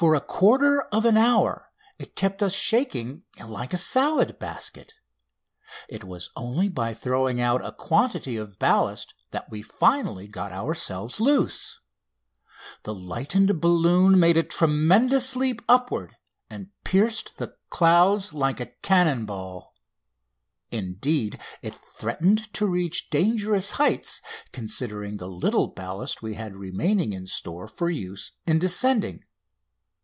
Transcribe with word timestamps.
For 0.00 0.14
a 0.14 0.20
quarter 0.22 0.80
of 0.92 1.04
an 1.04 1.18
hour 1.18 1.70
it 1.98 2.16
kept 2.16 2.42
us 2.42 2.54
shaking 2.54 3.24
like 3.38 3.74
a 3.74 3.76
salad 3.76 4.38
basket, 4.38 4.94
and 4.94 4.94
it 5.94 6.04
was 6.04 6.30
only 6.34 6.70
by 6.70 6.94
throwing 6.94 7.38
out 7.38 7.62
a 7.62 7.70
quantity 7.72 8.38
of 8.38 8.58
ballast 8.58 9.12
that 9.30 9.50
we 9.50 9.60
finally 9.60 10.26
got 10.26 10.52
ourselves 10.52 11.20
loose. 11.20 11.82
The 12.84 12.94
lightened 12.94 13.60
balloon 13.60 14.18
made 14.18 14.38
a 14.38 14.42
tremendous 14.42 15.36
leap 15.36 15.60
upward 15.68 16.16
and 16.48 16.70
pierced 16.82 17.36
the 17.36 17.56
clouds 17.68 18.32
like 18.32 18.58
a 18.58 18.72
cannon 18.80 19.26
ball. 19.26 19.74
Indeed, 20.70 21.38
it 21.60 21.74
threatened 21.76 22.50
to 22.54 22.64
reach 22.64 23.10
dangerous 23.10 23.72
heights, 23.72 24.22
considering 24.50 25.18
the 25.18 25.28
little 25.28 25.66
ballast 25.66 26.22
we 26.22 26.36
had 26.36 26.56
remaining 26.56 27.12
in 27.12 27.26
store 27.26 27.68
for 27.68 27.90
use 27.90 28.32
in 28.46 28.58
descending. 28.58 29.24